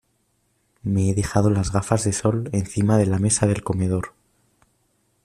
[0.81, 4.15] Me he dejado las gafas de sol encima de la mesa del comedor.